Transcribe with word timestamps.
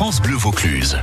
France 0.00 0.22
Bleu 0.22 0.34
Vaucluse. 0.34 0.96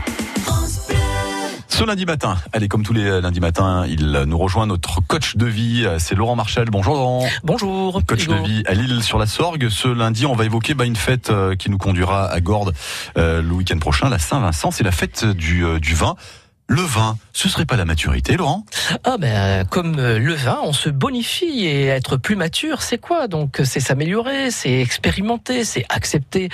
Ce 1.68 1.84
lundi 1.84 2.08
matin, 2.08 2.36
allez, 2.52 2.68
comme 2.68 2.82
tous 2.82 2.94
les 2.94 3.21
lundis 3.21 3.39
matins, 3.39 3.86
il 3.86 4.23
nous 4.26 4.38
rejoint 4.39 4.66
notre 4.66 5.02
coach 5.02 5.38
de 5.38 5.46
vie, 5.46 5.88
c'est 6.00 6.16
Laurent 6.16 6.36
Marchal. 6.36 6.71
Bonjour 6.71 6.96
Laurent. 6.96 7.28
Bonjour. 7.44 8.02
Coach 8.07 8.23
Hugo. 8.23 8.33
de 8.33 8.47
vie 8.47 8.63
à 8.65 8.73
Lille 8.73 9.04
sur 9.04 9.20
la 9.20 9.28
Sorgue. 9.28 9.70
Ce 9.70 9.88
lundi, 9.88 10.25
on 10.25 10.33
va 10.33 10.46
évoquer 10.46 10.73
bah, 10.73 10.86
une 10.86 10.96
fête 10.96 11.29
euh, 11.29 11.55
qui 11.55 11.70
nous 11.70 11.78
conduira 11.78 12.25
à 12.25 12.41
Gordes 12.41 12.73
euh, 13.20 13.44
le 13.44 13.52
week-end 13.52 13.78
prochain, 13.78 14.10
la 14.10 14.18
Saint-Vincent. 14.18 14.72
C'est 14.72 14.83
la 14.83 14.92
fête 14.92 15.26
du, 15.26 15.64
euh, 15.64 15.79
du 15.79 15.94
vin. 15.94 16.16
Le 16.70 16.81
vin, 16.81 17.18
ce 17.31 17.48
serait 17.48 17.66
pas 17.66 17.77
la 17.77 17.86
maturité, 17.86 18.36
Laurent? 18.36 18.66
Ah 19.05 19.16
ben 19.18 19.66
comme 19.66 20.00
euh, 20.00 20.20
le 20.20 20.34
vin, 20.34 20.59
on 20.63 20.73
se 20.73 20.90
bonifie 20.90 21.66
et 21.66 21.86
être 21.86 22.18
plus 22.18 22.36
mature, 22.36 22.82
c'est 22.82 22.98
quoi? 22.98 23.30
Donc 23.30 23.62
c'est 23.63 23.80
s'améliorer, 23.80 24.52
c'est 24.52 24.82
expérimenter, 24.82 25.64
c'est 25.64 25.86
accepter 25.88 26.50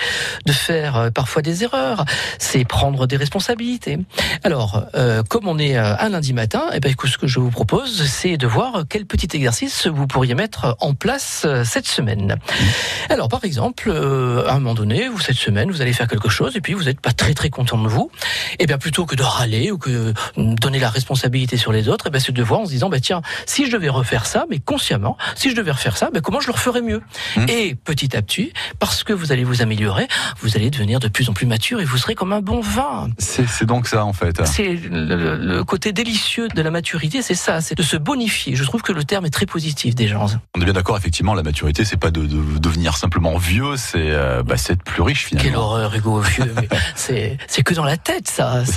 de 0.46 0.52
faire 0.52 0.98
euh, 0.98 1.10
parfois 1.10 1.42
des 1.42 1.64
erreurs, 1.64 2.06
c'est 2.38 2.64
prendre 2.64 3.08
des 3.08 3.18
responsabilités. 3.18 3.98
Alors 4.44 4.86
euh, 4.94 5.24
comme 5.24 5.48
on 5.48 5.58
est 5.58 5.78
euh, 5.78 5.96
un 5.98 6.10
lundi 6.10 6.34
matin, 6.34 6.66
eh 6.74 6.80
ben 6.80 6.94
ce 7.04 7.18
que 7.18 7.26
je 7.26 7.40
vous 7.40 7.50
propose, 7.50 8.06
c'est 8.06 8.38
de 8.38 8.46
voir 8.46 8.84
quel 8.88 9.08
petit 9.08 9.36
exercice 9.36 9.88
vous 9.88 10.06
pourriez 10.06 10.36
mettre 10.36 10.78
en 10.80 10.94
place 10.94 11.48
cette 11.64 11.88
semaine. 11.88 12.38
Alors 13.10 13.30
par 13.30 13.44
exemple, 13.46 13.90
euh, 13.90 14.48
à 14.48 14.52
un 14.52 14.60
moment 14.60 14.76
donné, 14.76 15.08
vous 15.08 15.20
cette 15.20 15.38
semaine, 15.38 15.72
vous 15.72 15.82
allez 15.82 15.94
faire 15.94 16.08
quelque 16.08 16.30
chose 16.30 16.56
et 16.56 16.62
puis 16.62 16.76
vous 16.76 16.84
n'êtes 16.84 17.02
pas 17.02 17.14
très 17.14 17.34
très 17.34 17.50
content 17.50 17.82
de 17.82 17.88
vous. 17.88 18.12
Et 18.60 18.68
bien 18.68 18.78
plutôt 18.78 19.08
que 19.08 19.16
de 19.16 19.24
râler 19.24 19.72
ou 19.72 19.80
que 19.80 20.03
donner 20.38 20.80
la 20.80 20.90
responsabilité 20.90 21.58
sur 21.58 21.72
les 21.72 21.90
autres, 21.90 22.08
et 22.08 22.10
ben 22.10 22.20
c'est 22.20 22.32
de 22.32 22.44
voir 22.44 22.62
en 22.62 22.66
se 22.66 22.72
disant 22.72 22.90
bah 22.90 23.00
tiens, 23.00 23.22
si 23.46 23.66
je 23.66 23.72
devais 23.72 23.90
refaire 23.90 24.26
ça, 24.26 24.46
mais 24.50 24.60
consciemment, 24.60 25.18
si 25.36 25.50
je 25.50 25.56
devais 25.56 25.72
refaire 25.72 25.98
ça, 25.98 26.10
ben 26.14 26.22
comment 26.22 26.40
je 26.40 26.48
le 26.48 26.54
referais 26.54 26.82
mieux 26.82 27.02
Mmh. 27.36 27.46
Et 27.50 27.76
petit 27.76 28.16
à 28.16 28.22
petit, 28.22 28.54
parce 28.80 29.04
que 29.04 29.14
vous 29.14 29.32
allez 29.32 29.44
vous 29.44 29.62
améliorer, 29.62 30.08
vous 30.42 30.56
allez 30.56 30.70
devenir 30.70 31.00
de 31.00 31.08
plus 31.08 31.30
en 31.30 31.34
plus 31.34 31.46
mature 31.46 31.82
et 31.82 31.86
vous 31.86 31.98
serez 31.98 32.16
comme 32.16 32.34
un 32.34 32.42
bon 32.42 32.62
vin. 32.62 33.10
C'est 33.18 33.66
donc 33.66 33.88
ça, 33.88 34.06
en 34.06 34.14
fait. 34.14 34.46
C'est 34.46 34.80
le, 34.90 35.64
côté 35.64 35.94
délicieux 35.94 36.48
de 36.50 36.62
la 36.62 36.72
maturité, 36.72 37.22
c'est 37.22 37.36
ça, 37.36 37.62
c'est 37.62 37.76
de 37.76 37.84
se 37.84 37.98
bonifier. 37.98 38.56
Je 38.56 38.64
trouve 38.64 38.82
que 38.82 38.92
le 38.92 39.04
terme 39.04 39.26
est 39.26 39.30
très 39.30 39.46
positif 39.46 39.96
déjà. 39.96 40.20
On 40.56 40.62
est 40.62 40.66
bien 40.66 40.74
d'accord, 40.74 40.98
effectivement, 40.98 41.34
la 41.34 41.44
maturité, 41.44 41.86
c'est 41.86 41.98
pas 41.98 42.12
de, 42.12 42.26
de 42.26 42.60
devenir 42.60 42.98
simplement 42.98 43.38
vieux, 43.38 43.78
c'est 43.78 44.12
euh, 44.12 44.44
bah, 44.44 44.56
être 44.56 44.84
plus 44.84 45.02
riche, 45.02 45.28
Quelle 45.30 45.40
finalement. 45.40 45.64
horreur, 45.64 45.96
Hugo, 45.96 46.20
vieux. 46.20 46.54
c'est 46.96 47.38
que 47.64 47.74
dans 47.74 47.86
la 47.86 47.98
tête, 47.98 48.28
ça. 48.28 48.64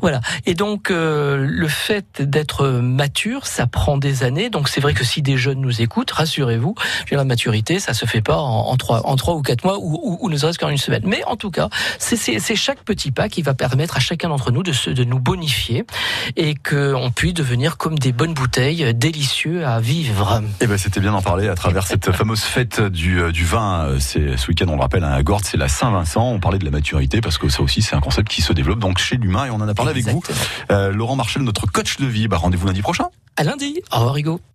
Voilà. 0.00 0.20
Et 0.46 0.54
donc, 0.54 0.90
euh, 0.90 1.36
le 1.36 1.68
fait 1.68 2.22
d'être 2.22 2.68
mature, 2.68 3.46
ça 3.46 3.66
prend 3.66 3.98
des 3.98 4.22
années. 4.22 4.50
Donc, 4.50 4.68
c'est 4.68 4.80
vrai 4.80 4.94
que 4.94 5.04
si 5.04 5.22
des 5.22 5.36
jeunes 5.36 5.60
nous 5.60 5.82
écoutent, 5.82 6.10
rassurez-vous, 6.10 6.74
la 7.18 7.24
maturité, 7.24 7.80
ça 7.80 7.94
se 7.94 8.06
fait 8.06 8.20
pas 8.20 8.38
en, 8.38 8.68
en 8.68 8.76
trois, 8.76 9.06
en 9.06 9.16
trois 9.16 9.34
ou 9.34 9.42
quatre 9.42 9.64
mois 9.64 9.78
ou, 9.78 9.98
ou, 10.02 10.18
ou 10.20 10.30
ne 10.30 10.36
serait-ce 10.36 10.58
qu'en 10.58 10.68
une 10.68 10.78
semaine. 10.78 11.02
Mais 11.04 11.22
en 11.24 11.36
tout 11.36 11.50
cas, 11.50 11.68
c'est, 11.98 12.56
chaque 12.56 12.84
petit 12.84 13.10
pas 13.10 13.28
qui 13.28 13.42
va 13.42 13.54
permettre 13.54 13.96
à 13.96 14.00
chacun 14.00 14.28
d'entre 14.28 14.50
nous 14.50 14.62
de, 14.62 14.72
se, 14.72 14.90
de 14.90 15.04
nous 15.04 15.18
bonifier 15.18 15.84
et 16.36 16.54
qu'on 16.54 17.10
puisse 17.14 17.34
devenir 17.34 17.76
comme 17.76 17.98
des 17.98 18.12
bonnes 18.12 18.34
bouteilles 18.34 18.94
délicieux 18.94 19.66
à 19.66 19.80
vivre. 19.80 20.42
Eh 20.60 20.66
ben, 20.66 20.78
c'était 20.78 21.00
bien 21.00 21.12
d'en 21.12 21.22
parler 21.22 21.48
à 21.48 21.54
travers 21.54 21.86
cette 21.86 22.12
fameuse 22.12 22.42
fête 22.42 22.80
du, 22.80 23.20
euh, 23.20 23.32
du 23.32 23.44
vin. 23.44 23.96
C'est 23.98 24.36
ce 24.36 24.48
week-end, 24.48 24.66
on 24.68 24.76
le 24.76 24.80
rappelle, 24.80 25.04
à 25.04 25.22
Gordes, 25.22 25.44
c'est 25.44 25.56
la 25.56 25.68
Saint-Vincent. 25.68 26.30
On 26.30 26.40
parlait 26.40 26.58
de 26.58 26.64
la 26.64 26.70
maturité 26.70 27.20
parce 27.20 27.38
que 27.38 27.48
ça 27.48 27.62
aussi, 27.62 27.82
c'est 27.82 27.96
un 27.96 28.00
concept 28.00 28.28
qui 28.28 28.42
se 28.42 28.52
développe 28.52 28.78
donc 28.78 28.98
chez 28.98 29.16
l'humain 29.16 29.46
et 29.46 29.50
on 29.50 29.56
en 29.56 29.68
a 29.68 29.74
parlé 29.74 29.87
avec 29.88 30.06
vous. 30.06 30.22
Euh, 30.70 30.90
Laurent 30.90 31.16
Marchal, 31.16 31.42
notre 31.42 31.66
coach 31.66 31.96
de 31.98 32.06
vie. 32.06 32.28
Bah, 32.28 32.36
rendez-vous 32.36 32.66
lundi 32.66 32.82
prochain. 32.82 33.08
À 33.36 33.44
lundi. 33.44 33.80
Au 33.92 33.98
revoir, 33.98 34.16
Hugo. 34.16 34.40